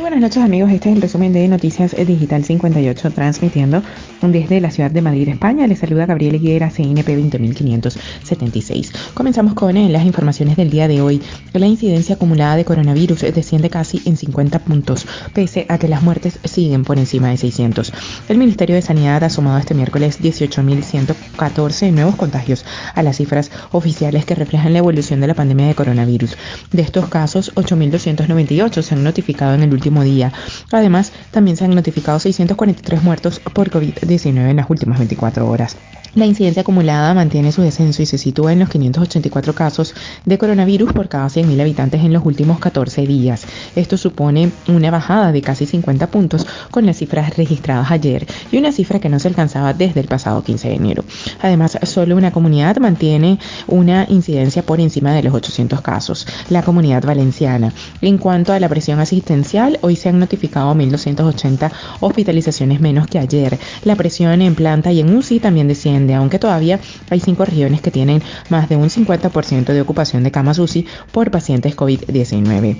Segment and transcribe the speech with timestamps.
[0.00, 3.82] buenas noches amigos, este es el resumen de Noticias Digital 58 transmitiendo
[4.22, 5.66] desde la ciudad de Madrid, España.
[5.66, 8.92] Les saluda Gabriel Higuera, CNP 20576.
[9.12, 11.20] Comenzamos con eh, las informaciones del día de hoy.
[11.52, 16.38] La incidencia acumulada de coronavirus desciende casi en 50 puntos, pese a que las muertes
[16.44, 17.92] siguen por encima de 600.
[18.28, 24.24] El Ministerio de Sanidad ha sumado este miércoles 18.114 nuevos contagios a las cifras oficiales
[24.24, 26.36] que reflejan la evolución de la pandemia de coronavirus.
[26.72, 30.32] De estos casos, 8.298 se han notificado en el último día.
[30.72, 35.76] Además, también se han notificado 643 muertos por COVID-19 en las últimas 24 horas.
[36.16, 40.92] La incidencia acumulada mantiene su descenso y se sitúa en los 584 casos de coronavirus
[40.92, 43.46] por cada 100.000 habitantes en los últimos 14 días.
[43.76, 48.72] Esto supone una bajada de casi 50 puntos con las cifras registradas ayer y una
[48.72, 51.04] cifra que no se alcanzaba desde el pasado 15 de enero.
[51.42, 57.04] Además, solo una comunidad mantiene una incidencia por encima de los 800 casos, la comunidad
[57.04, 57.72] valenciana.
[58.00, 63.60] En cuanto a la presión asistencial, hoy se han notificado 1.280 hospitalizaciones menos que ayer.
[63.84, 67.90] La presión en planta y en UCI también desciende aunque todavía hay cinco regiones que
[67.90, 72.78] tienen más de un 50% de ocupación de camas UCI por pacientes COVID-19.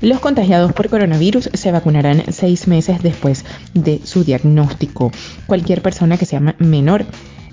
[0.00, 5.10] Los contagiados por coronavirus se vacunarán seis meses después de su diagnóstico.
[5.46, 7.06] Cualquier persona que sea menor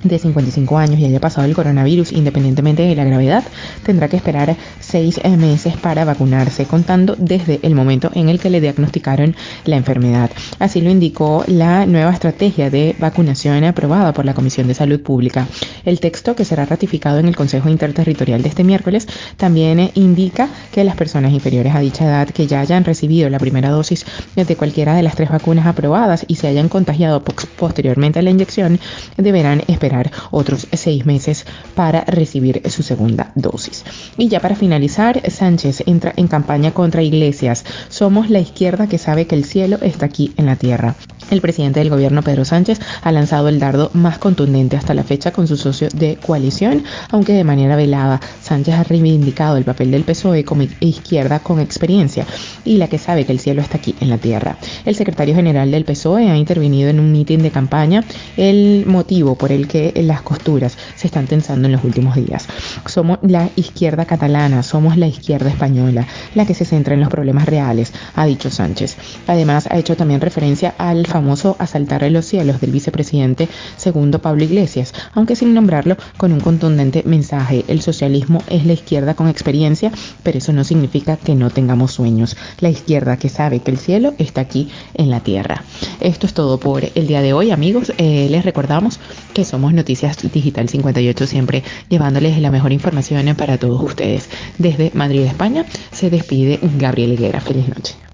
[0.07, 3.43] de 55 años y haya pasado el coronavirus, independientemente de la gravedad,
[3.83, 8.61] tendrá que esperar seis meses para vacunarse, contando desde el momento en el que le
[8.61, 10.29] diagnosticaron la enfermedad.
[10.59, 15.47] Así lo indicó la nueva estrategia de vacunación aprobada por la Comisión de Salud Pública.
[15.85, 20.83] El texto que será ratificado en el Consejo Interterritorial de este miércoles también indica que
[20.83, 24.95] las personas inferiores a dicha edad que ya hayan recibido la primera dosis de cualquiera
[24.95, 28.79] de las tres vacunas aprobadas y se hayan contagiado posteriormente a la inyección
[29.17, 29.94] deberán esperar
[30.31, 31.45] otros seis meses
[31.75, 33.83] para recibir su segunda dosis.
[34.17, 37.65] Y ya para finalizar, Sánchez entra en campaña contra Iglesias.
[37.89, 40.95] Somos la izquierda que sabe que el cielo está aquí en la tierra.
[41.31, 45.31] El presidente del gobierno, Pedro Sánchez, ha lanzado el dardo más contundente hasta la fecha
[45.31, 48.21] con su socio de coalición, aunque de manera velada.
[48.43, 52.25] Sánchez ha reivindicado el papel del PSOE como izquierda con experiencia
[52.63, 54.57] y la que sabe que el cielo está aquí en la tierra.
[54.85, 58.03] El secretario general del PSOE ha intervenido en un mitin de campaña,
[58.37, 62.47] el motivo por el que las costuras se están tensando en los últimos días.
[62.85, 67.47] Somos la izquierda catalana, somos la izquierda española, la que se centra en los problemas
[67.47, 68.95] reales, ha dicho Sánchez.
[69.25, 74.43] Además, ha hecho también referencia al famoso asaltar a los cielos del vicepresidente segundo Pablo
[74.43, 77.65] Iglesias, aunque sin nombrarlo con un contundente mensaje.
[77.67, 79.91] El socialismo es la izquierda con experiencia,
[80.21, 82.37] pero eso no significa que no tengamos sueños.
[82.59, 85.63] La izquierda que sabe que el cielo está aquí en la tierra.
[85.99, 87.93] Esto es todo por el día de hoy, amigos.
[87.97, 88.99] Eh, les recordamos
[89.33, 94.29] que somos Noticias Digital 58, siempre llevándoles la mejor información para todos ustedes.
[94.57, 97.39] Desde Madrid, España, se despide Gabriel Higuera.
[97.39, 98.04] Feliz noche.